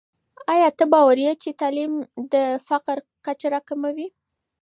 [0.53, 1.93] آیا ته باوري یې چې تعلیم
[2.33, 2.35] د
[2.67, 4.07] فقر کچه راکموي؟